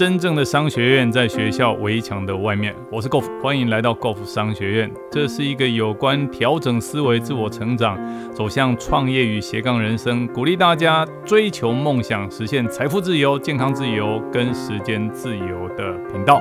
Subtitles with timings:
[0.00, 2.74] 真正的商学院在学校围墙的外面。
[2.90, 4.90] 我是 Golf，欢迎来到 Golf 商学院。
[5.12, 7.98] 这是一个有关调整思维、自我成长、
[8.32, 16.40] 走向创业与斜杠人生，鼓励大家追求梦想、实现财富自由、健康自由跟时间自由的频道。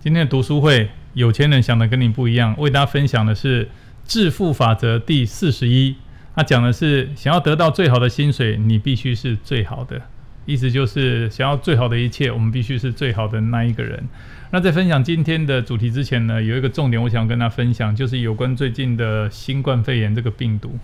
[0.00, 3.68] 今天的读书会，有钱人想的跟你不一样，为大家分享的是
[4.04, 5.94] 致富法则第四十一。
[6.34, 10.02] 他讲的是，想要得到最好的薪水，你必须是最好的。
[10.48, 14.02] 意思就是想要最好的一切，我们必须是最好的那一个人。
[14.50, 20.78] 那在分享今天的主题之前呢，有一个重点，我想跟他分享，就是有关最近的新冠肺炎这个病毒。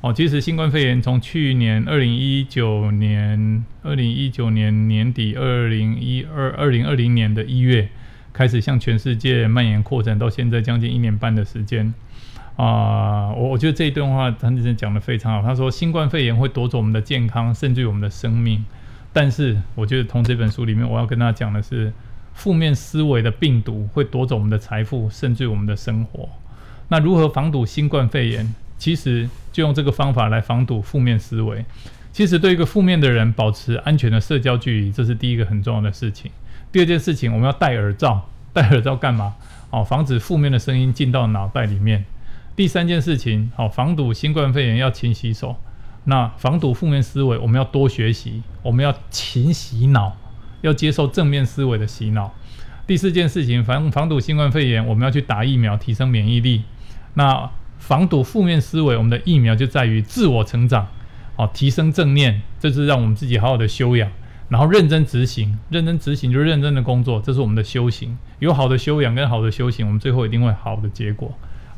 [0.00, 7.86] 哦，其实新冠肺炎从去年二零一九年、二零一九年年底、二零一二、二零二零年的一月
[8.32, 11.92] 开始向全世界蔓延扩展，到现在将近一年半的时间。
[12.56, 15.46] 啊，我我觉得这一段话陈先生讲的非常好。
[15.46, 18.64] 他说，新冠肺炎会夺走我们的健康，甚至于我们的生命。
[19.14, 21.90] 但是，我觉得从这本书里面，我要跟大家讲的是，
[22.34, 26.28] 负面思维的病毒会夺走我们的财富，甚至我们的生活。
[26.88, 28.54] 那如何防堵新冠肺炎？
[28.76, 31.64] 其实就用这个方法来防堵负面思维。
[32.12, 36.30] 其实对一个负面的人，保持安全的社交距离，这是第一个很重要的事情。
[36.72, 38.28] 第二件事情，我们要戴耳罩。
[38.52, 39.34] 戴耳罩干嘛？
[39.70, 42.04] 哦，防止负面的声音进到脑袋里面。
[42.56, 45.56] 第三件事情，好，防堵新冠肺炎要勤洗手。
[46.04, 50.16] 那防堵负面思维，我们要多学习，我们要勤洗脑，
[50.60, 52.34] 要接受正面思维的洗脑。
[52.86, 56.64] 第四件事情，防防堵新冠肺炎，我们要去打疫苗，提升免疫力。
[57.14, 60.88] 那防堵负面思维，我们的疫苗就在于自我成长，
[61.36, 64.10] 哦，提升正念，这是让我们自己好好的修养，
[64.50, 68.18] 然后认真执行，认真执行就是认真的工作，这是我们的修行。
[68.40, 71.32] 有好的修养跟好的修行，我们最后一定会好的结果。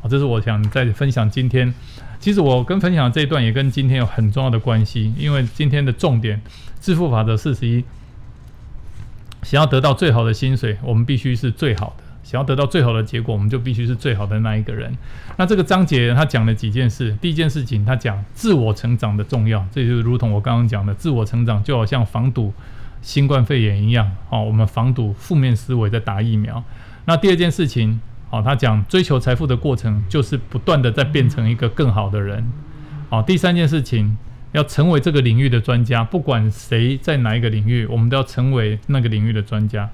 [0.07, 1.73] 这是我想再分享今天。
[2.19, 6.41] 其实我跟分享这一段也跟今天有很重要的关系，因为今天的重点
[6.81, 7.83] 致富法则四十一，
[9.43, 14.91] 想要得到最好的薪水，我们必须是最好的；想要得到最好的结果，我们就必须是最好的那一个人。
[15.37, 22.51] 那这个章节他讲了几件事，第一件事情他讲自我成长的重要，这就是如同我刚刚讲的，自我成长就好像防堵
[23.03, 26.63] 新冠肺炎一样，哦，我们防堵负面思维在打疫苗。
[27.05, 28.01] 那第二件事情。
[28.29, 32.45] 好，他讲追求财富的过程就是不断的在变成一个更好的人。
[33.09, 34.17] 好，第三件事情
[34.51, 39.89] 要成为这个领域的专家，不管谁在哪一个领域，我们都要成为那个领域的专家。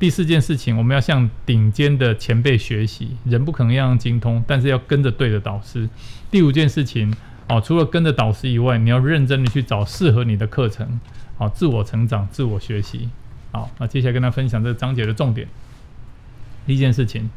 [0.00, 5.88] 第四件事情，我们要向顶尖的前辈学习，人不可能样样精通，但是要跟着对的导师。
[6.28, 7.14] 第五件事情，
[7.48, 11.00] 哦，除了跟着导师以外，你要认真的去找适合你的课程，
[11.38, 13.08] 好，自我成长、自我学习。
[13.52, 15.46] 好，那接下来跟他分享这个章节的重点。
[16.66, 17.30] 第一件事情。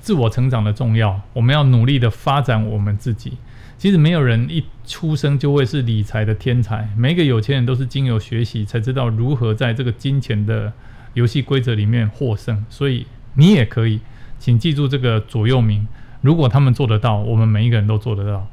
[0.00, 3.34] 自我成长的重要，我们要努力的发展我们自己。
[3.76, 10.72] 其实没有人一出生就会是理财的天才，每一个有钱人都是经由学习才知道如何在这个金钱的
[11.14, 12.64] 游戏规则里面获胜。
[12.68, 14.00] 所以你也可以，
[14.38, 15.86] 请记住这个左右铭：
[16.20, 18.46] 如果他们做得到，我们每一个人都做得到。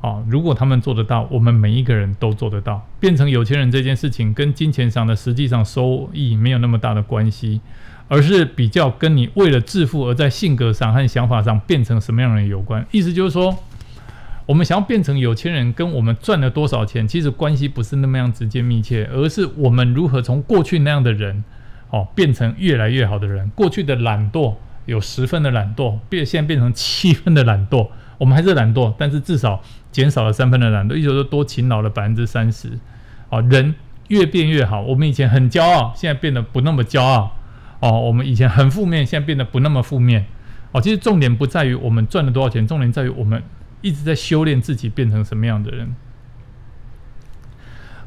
[0.00, 2.86] 哦，如果他们做得到，我们每一个人都做得到。
[3.00, 7.60] 变成有钱人这件事情跟金钱上的实际上收益没有那么大的关系。
[8.08, 12.86] 而是比较跟你为了致富而在性格上和想法上变成什么样的人有关。
[12.92, 13.58] 意思就是说，
[14.46, 21.42] 我们想要变成有钱人，跟我们赚了多少钱其实关系不是那么样直接密切，而是我们如何从过去那样的人，
[21.90, 23.50] 哦，变成越来越好的人。
[23.56, 24.54] 过去的懒惰
[24.84, 27.88] 有十分的懒惰，变现在变成七分的懒惰。
[28.18, 29.62] 我们还是懒惰，但是至少
[29.92, 32.78] 减少了三分的懒惰，意思说多勤劳了百分之三十。
[33.28, 33.74] 哦，人
[34.08, 34.82] 越变越好。
[34.82, 37.36] 我们以前很骄傲，现在变得不那么骄傲。
[37.80, 40.26] 哦，我们以前很负面，现在变得不那么负面。
[40.72, 43.42] 哦，其实重点不在于我们赚了多少钱，重点在于我们
[43.82, 45.94] 一直在修炼自己变成什么样的人。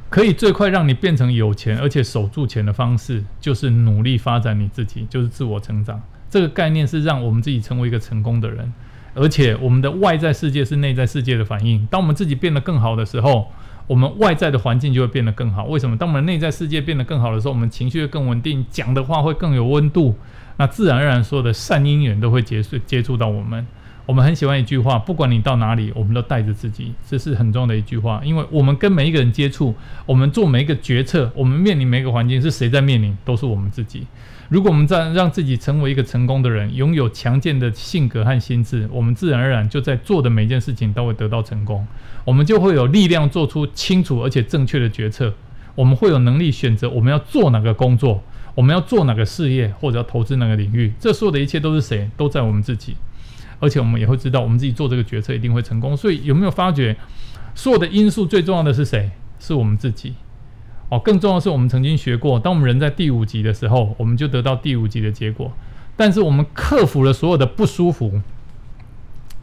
[0.09, 6.02] 可以最快让你变成有钱而且守住钱的方式，就是努力发展你自己，就是自我成长。
[6.31, 8.74] 这个概念是让我们自己成为一个成功的人，
[9.19, 11.85] 而且我们的外在世界是内在世界的反应。
[11.91, 13.47] 当我们自己变得更好的时候。
[13.90, 15.66] 我们外在的环境就会变得更好。
[15.66, 15.97] 为什么？
[15.97, 20.16] 当我们内在世界变得更好的时候，我们情绪会更稳定，讲的话会更有温度。
[20.57, 23.66] 那自然而然，说的善因缘都会接触接触到我们。
[24.06, 26.94] 我们很喜欢一句话：不管你到哪里，我们都带着自己。
[27.07, 29.74] 这是很重要的一句话，因为我们跟每一个人接触，
[30.06, 33.18] 我们做每一个决策，我们面临每一个环境，是谁在面临？
[33.25, 34.06] 都是我们自己。
[34.50, 41.86] 如果我们在让自己成为一个成功的人，拥有强健的性格和心智，我们自然而然就在做的每件事情都会得到成功。
[42.25, 45.31] 我们就会有力量做出清楚而且正确的决策。
[45.75, 48.24] 我们会有能力选择我们要做哪个工作，
[48.56, 50.92] 我们要做哪个事业，或者要投资哪个领域。
[51.00, 52.10] 这所有的一切都是谁？
[52.18, 52.96] 都在我们自己。
[53.60, 55.96] 而且我们也会知道，我们自己做这个决策一定会成功。
[55.96, 56.98] 所以有没有发觉，
[57.54, 59.12] 所有的因素最重要的是谁？
[59.38, 60.16] 是我们自己。
[60.89, 65.51] 哦，更重要的是，我们曾经学过，当我们人在第五级的时候，我们就得到第五级的结果。
[65.95, 68.21] 但是我们克服了所有的不舒服，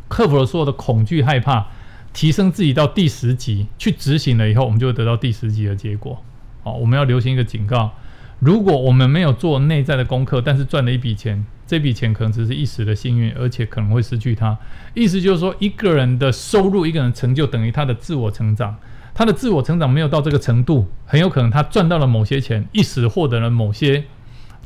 [0.08, 1.66] 克服了所有的恐惧、害怕，
[2.12, 6.20] 提升自己到第十级去执行了以后，我们就会得到第十级的结果。
[6.64, 7.92] 哦，我们要留心一个警告：
[8.40, 14.58] 如果我们没有做内在的功课，但是赚了一笔钱，这笔钱可能只是一时的幸运，而且可能会失去它。
[14.94, 18.76] 意思就是说，一个人的收入、一个人成就等于他的自我成长。
[19.16, 24.04] 他的自我成长没有到这个程度，很有可能他赚到了某些钱，一时获得了某些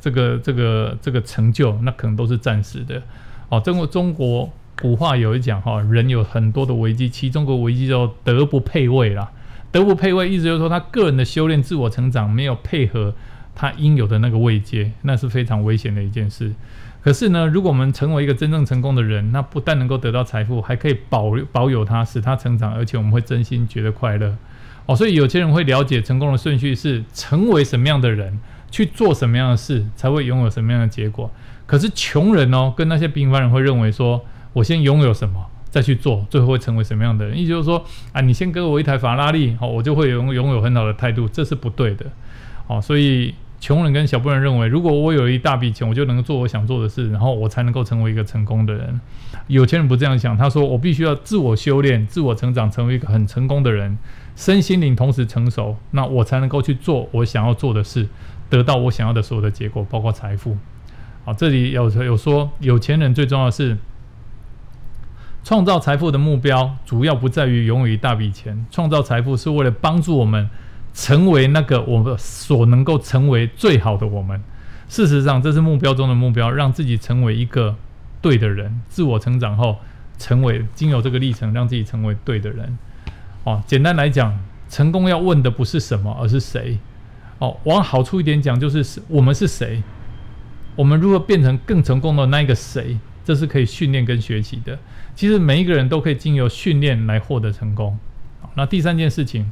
[0.01, 3.01] 这个这个这个成就，那可能都是暂时的。
[3.49, 4.51] 哦，中国中国
[4.83, 9.31] 古话有一讲哈，人有很多的危机，其中个危机叫德不配位啦。
[9.71, 13.15] 德不配位，意思就是说他个人的修炼、自我成长没有配合
[13.55, 16.53] 他应有的那个位阶，那是非常危险的一件事。
[17.03, 24.37] 可是呢，如果我们成为一个真正成功的人，那不但能够得到财富，还可以保保有它，使它成长，而且我们会真心觉得快乐。
[24.85, 28.39] 哦，所以有些人会了解成功的顺序是成为什么样的人，
[28.71, 31.31] 去做什么样的事，才会拥有什么样的结果。
[31.67, 37.39] 可是穷人哦，跟那些平凡人会认为说，我先拥有什么，再去做，最后会成为什么样的人？
[37.39, 37.83] 意思就是说，
[38.13, 42.05] 啊，你先给我一台法拉利，好，我就会拥拥有很好的态度，这是不对的。
[42.67, 43.35] 哦，所以。
[43.61, 48.99] 穷人跟小部分人认为，如果我有一大笔钱，我就能够做我想做的事，然后我才能够成为一个成功的人。
[49.49, 53.99] 有钱人不这样想，他说我必须要自我修炼、自我成长，成为一个很成功的人，
[54.35, 58.09] 身心灵同时成熟，那我才能够去做我想要做的事，
[58.49, 60.57] 得到我想要的所有的结果，包括财富。
[61.27, 63.77] 好，这里有有说，有钱人最重要是
[65.45, 70.49] 创造财富的目标，主要不在于拥有一大笔钱，创造财富是为了帮助我们。
[71.01, 74.39] 成为那个我们所能够成为最好的我们。
[74.87, 77.75] 事实上，这是目标中的目标，让自己成为一个
[78.21, 78.83] 对的人。
[78.91, 79.79] 自我成长后，
[80.19, 82.77] 成为经由这个历程，让自己成为对的人。
[83.45, 84.39] 哦，简单来讲，
[84.69, 86.79] 成功要问的不是什么，而是谁。
[87.39, 89.83] 哦，往好处一点讲，就是我们是谁，
[90.77, 94.79] 我们如何变成更成功的那一个谁，这是可以训练跟学习的。
[95.17, 97.99] 其实每一个人都可以经由训练来获得成功。
[98.55, 99.51] 那第三件事情。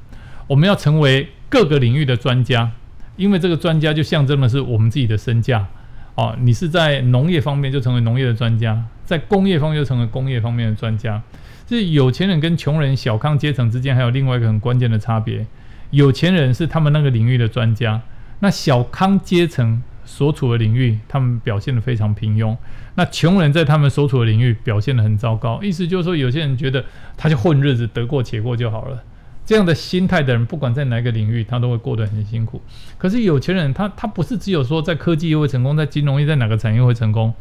[0.48, 2.72] 我们要成为各个领域的专家，
[3.16, 5.68] 因为这个专家就象征的是我们自己的身价。
[6.14, 11.22] 哦，你是在农业方面就成为农业的专家，在工业方面就成为工业方面的专家。
[11.64, 15.46] 这有钱人跟穷人、小康阶层之间还有另外一个很关键的差别。
[15.90, 18.00] 有钱人是他们那个领域的专家，
[18.40, 22.56] 那小康阶层所处的领域，他们表现得非常平庸。
[22.94, 25.62] 那穷人在他们所处的领域表现得很糟糕。
[25.62, 26.84] 意思就是说，有些人觉得
[27.16, 29.04] 他就混日子，得过且过就好了。
[29.48, 32.60] 这样的心态的人，不管在哪个领域，他都会过得很辛苦。
[32.98, 37.32] 可是有钱人，他他不是只有说在科技业会成功，在金融业，在哪个产业会成功？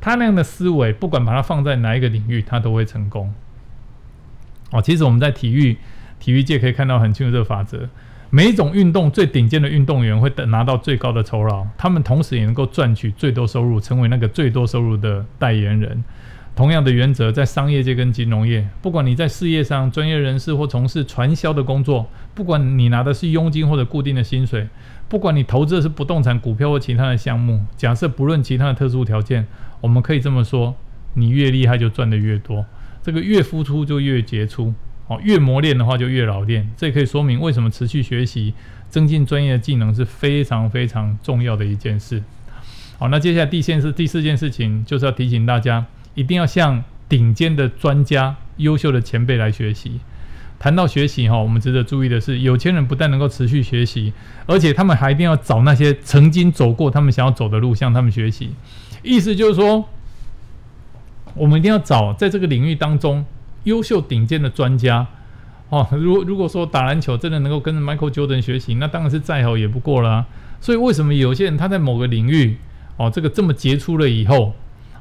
[0.00, 3.34] 他那样的思维，不管把它放在哪一个领域，他都会成功。
[4.70, 5.76] 哦，其实我们在体育
[6.20, 7.88] 体育界可以看到很清楚这个法则：
[8.30, 16.04] 每一种运动最顶尖的运动员会得拿到最高的酬劳，他们同时也能够赚取最多收入，成为那个最多收入的代言人。
[16.56, 24.66] 同样的原则，在商业界跟金融业，不管你在事业上专业人士或从事传销的工作，不管你拿的是佣金或者固定的薪水，
[25.06, 29.46] 不管你投资的是不动产、股票或其他的项目，假设不论其他的特殊条件，
[29.82, 30.74] 我们可以这么说：
[31.12, 32.64] 你越厉害就赚得越多，
[33.02, 34.72] 这个越付出就越杰出，
[35.08, 36.70] 哦，越磨练的话就越老练。
[36.74, 38.54] 这可以说明为什么持续学习、
[38.88, 42.22] 增进专业技能是非常非常重要的一件事。
[42.98, 45.84] 好，那接下来第四第四件事情就是要提醒大家。
[46.16, 50.00] 一定要向顶尖的专家、优秀的前辈来学习。
[50.58, 54.14] 谈到学习哈，我们值得注意的是，有钱人不但能够持续学习，
[54.46, 58.50] 而且他们还一定要找那些曾经走过他们想要走的路，向他们学习。
[59.02, 59.86] 意思就是说，
[61.34, 63.24] 我们一定要找在这个领域当中
[63.64, 65.06] 优秀顶尖的专家
[65.68, 65.86] 哦。
[65.92, 70.26] 如如果说打篮球真的能够跟 Michael Jordan 学习，那当然是再好也不过了。
[70.62, 72.56] 所以为什么有些人他在某个领域
[72.96, 74.54] 哦，这个这么杰出了以后？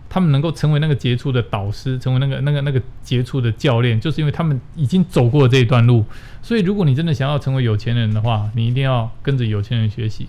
[0.08, 6.06] 他们能够成为那个杰出的导师，成为那个那个那个杰出的教练，就是因为他们已经走过这一段路。
[6.42, 10.28] 所以，如果你真的想要成为有钱人的话，你一定要跟着有钱人学习。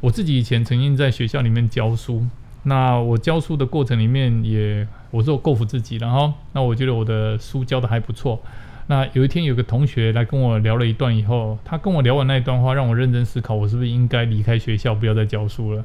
[0.00, 2.26] 我自己以前曾经在学校里面教书，
[2.64, 8.42] 那我教书的过程里面也我做够服自己，然后那我觉得我的书教的还不错。
[8.88, 15.84] 那有一天有个同学来跟我聊了一段以后，他跟我聊完那一段话，让我认真思考，我是不是应该离开学校，不要再教书了。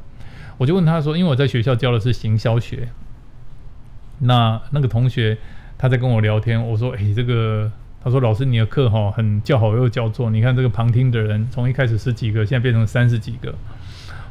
[0.58, 2.90] 我就问他说，因为我在学校教的是行销学。
[4.20, 5.38] 那那个同学
[5.78, 7.72] 他在跟我聊天，我说：“诶，这个，
[8.04, 13.54] 他说老师你的课哈很叫好又叫座，你看这个旁听的人从一开始十几个，现在变成三十几个。”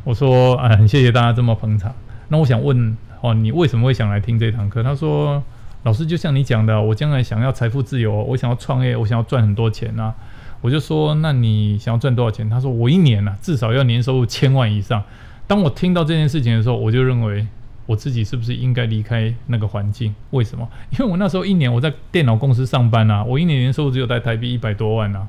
[0.05, 1.95] 我说：“啊，很谢谢大家这么捧场。
[2.29, 5.43] 那我想问哦，你为什么会想来听这堂课？”他说
[5.85, 10.15] ：“老师就像你讲的，我将来想要财富自由，我想要创业，我想要赚很多钱啊。”
[10.63, 12.49] 我就说，那你想要赚多少钱？
[12.49, 15.03] 他说，我一年呢至少要年收入千万以上。
[15.47, 17.47] 当我听到这件事情的时候，我就认为
[17.87, 20.15] 我自己是不是应该离开那个环境？
[20.31, 20.69] 为什么？
[20.93, 25.27] 因为我那时候一年我在电脑公司上班啊，我一年年收入只有在台币一百多万啊。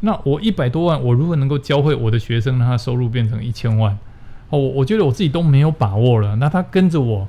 [0.00, 3.98] 那我一百多万，我如何能够教会我的学生，让他收入变成一千万，
[4.48, 6.36] 哦，我我觉得我自己都没有把握了。
[6.36, 7.28] 那他跟着我。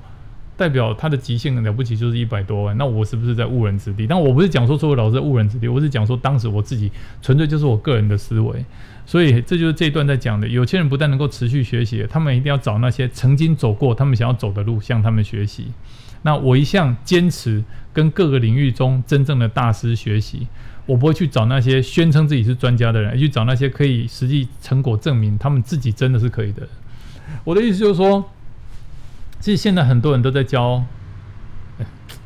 [0.62, 4.06] 代表他的极限了不起就是一百多万，那我是不是在误人子弟？
[4.06, 8.64] 但我不是讲说所有老师在误人子弟，我是讲说当时我自己纯粹就是我个人的思维，
[9.04, 10.48] 所以这就是这一段在讲的。
[10.48, 15.70] 有钱人不但能够持续学习，他们一定要找那些曾经走过他们想要走的路，向他们学习。
[16.22, 20.46] 那我一向坚持跟各个领域中真正的大师学习，
[20.86, 26.68] 我不会去找那些宣称自己是专家的人，去找那些可以实际成果证明他们自己真的是可以的。
[27.44, 28.24] 我的意思就是说。
[29.42, 30.84] 其实现在很多人都在教，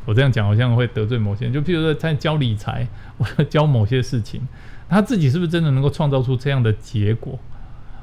[0.04, 1.54] 我这样讲好像会得罪某些人。
[1.54, 2.86] 就譬如说在教理财，
[3.18, 4.42] 或 者教某些事情，
[4.90, 7.40] 他自己是不是真的能够创造出这样的结果？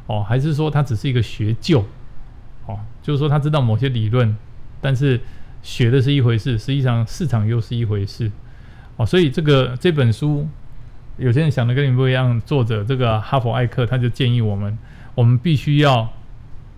[0.07, 1.85] 哦，还是说他只是一个学究？
[2.67, 4.35] 哦，就是说他知道某些理论，
[4.81, 5.21] 但是
[5.63, 8.33] 学的是一回事，实际上市场又是一回事。
[8.97, 10.49] 哦，所以这个这本书，
[11.19, 12.41] 有些人想的跟你不一样。
[12.41, 14.79] 作者这个哈佛艾克他就建议我们，
[15.15, 16.11] 我们必须要。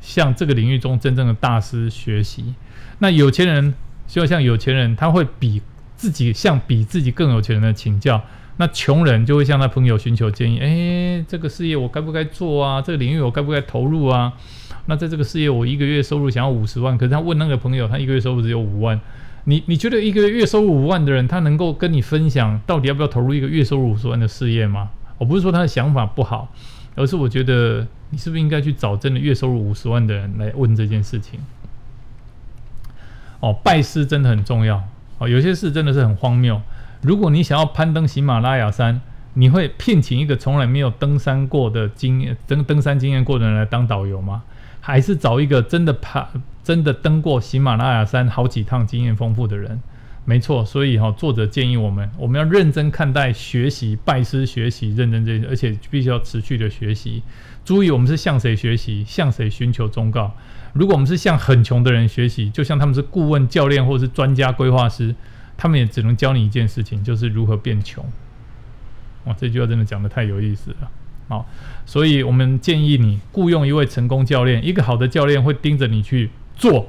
[0.05, 2.55] 向这个领域中真正的大师学习。
[2.99, 3.73] 那有钱人
[4.07, 5.63] 就要向有钱人，他会比
[5.97, 8.23] 自己向比自己更有钱人的请教。
[8.59, 10.59] 那穷人就会向他朋友寻求建议。
[10.59, 12.83] 诶，这个事业我该不该做啊？
[12.83, 14.35] 这个领域我该不该投入啊？
[14.87, 19.01] 那在这个事业我一个月收入想要五十万，可是他问那个朋友，他一个月收入只有五万。
[19.47, 24.91] 你你觉得一个月收入五万的人，他能够跟你分享到底要不要投入一个月收入五十万的事业吗？
[25.19, 26.53] 我不是说他的想法不好，
[26.95, 27.87] 而是我觉得。
[28.11, 31.41] 你是不是应该去找真的月收入五十万的人来问这件事情？
[33.41, 34.85] 哦，拜师真的很重要
[35.19, 35.29] 哦。
[35.29, 36.63] 有些事真的是很荒谬。
[37.03, 39.01] 如果你想要攀登喜马拉雅山，
[39.33, 44.45] 你会聘请一个从来没有登山过的经验登登山经验过的人来当导游吗？
[44.81, 46.29] 还是找一个真的爬
[46.63, 49.83] 真的登过喜马拉雅山好几趟、经验丰富的人？
[50.27, 57.23] 没错，所以哈，作者建议我们，我们要认真看待学习，拜师学习，认真这些，而且必须要持续的学习。
[57.63, 60.35] 注意，我们是向谁学习，向谁寻求忠告。
[60.73, 65.15] 如果我们是向很穷的人学习，就像他们是顾问、教练或者是专家、规划师，
[65.59, 68.03] 他们也只能教你一件事情，就是如何变穷。
[69.25, 70.91] 哇，这句话真的讲的太有意思了。
[71.29, 71.47] 好，
[71.85, 76.89] 所以我们建议你雇佣一位成功教练，一个好的教练会盯着你去做。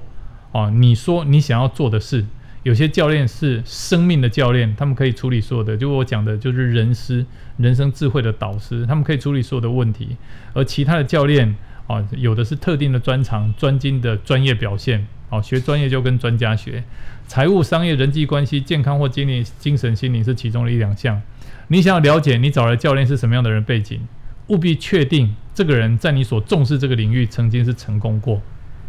[0.54, 2.25] 哦，你说你想要做的事。
[2.65, 7.24] 有些教练是生命的教练，他们可以处理所有的，就我讲的，就是人师、
[7.57, 10.17] 人生智慧的导师，他们可以处理所有的问题。
[10.51, 11.55] 而其他的教练
[11.86, 15.05] 啊，有的是特定的专长、专精的专业表现。
[15.29, 16.84] 哦，学专业就跟专家学，
[17.27, 21.22] 财务、商业、人际关系、健康或精力、精神、心灵是其中的一两项。
[21.67, 24.01] 你想要了解你找的教练是什么样的人背景，
[24.48, 28.41] 务必确定这个人在你所重视这个领域曾经是成功过。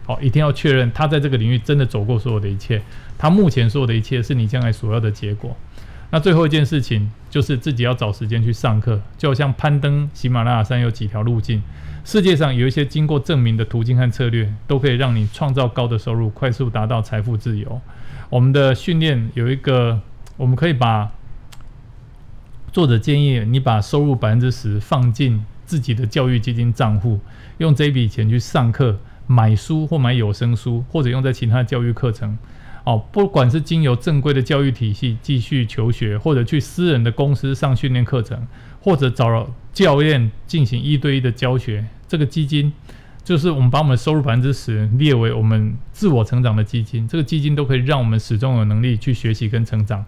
[0.06, 2.80] 好，一定要确认他在这个领域真的走过所有的一切，
[3.18, 5.56] 他目前所有的一切是你将来所要的结果。
[6.10, 11.60] 那最后一件事情就是自己要找时间去上课，就好像攀登喜马拉雅山有几条路径，
[12.04, 17.80] 世界上有一些经过证明的途径和策略，都可以让你创造高的收入，快速达到财富自由。
[18.30, 20.00] 我们的训练有一个，
[20.36, 21.10] 我们可以把
[22.72, 27.18] 作者建议你把收入百分之十放进自己的教育基金账户，
[27.58, 29.00] 用这笔钱去上课。
[29.26, 32.38] 买书或买有声书，或者用在其他教育课程，
[32.84, 38.46] 哦，不管是经由正规的教育体系继续求学，或者去私人的公司上训练课程，
[38.80, 42.72] 或者找教练进行一对一的教学，这个基金
[43.24, 50.04] 就是我们把我们的收入百分之十列为我们自我成长的基金，这个基金都可以让我们始终有能力去学习跟成长，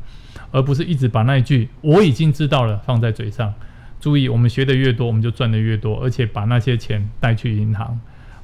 [0.52, 3.52] 而不是一直把那一句“我已经知道了”放在嘴上。
[4.00, 7.98] 注意，我们学的越多，我们就赚的越多，而且把那些钱带去银行。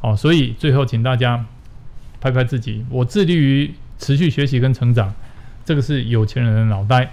[0.05, 1.47] 哦，所以最后请大家
[2.21, 5.15] 拍拍自己，我致力于持续学习跟成长，
[5.65, 7.11] 这个是有钱人的脑袋。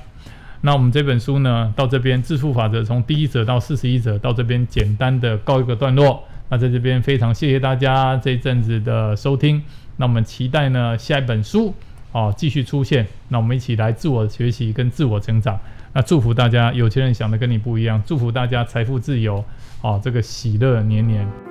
[0.59, 6.21] 那我们这本书呢，到这边致富法则从第一则到四十一则，到这边简单的告一个段落。
[6.49, 9.63] 那在这边非常谢谢大家这一阵子的收听。
[9.95, 11.73] 那我们期待呢下一本书
[12.11, 13.07] 哦继续出现。
[13.29, 15.57] 那我们一起来自我学习跟自我成长。
[15.93, 18.03] 那祝福大家，有钱人想的跟你不一样。
[18.05, 19.45] 祝福大家财富自由，
[19.81, 21.50] 哦，这个喜乐年年。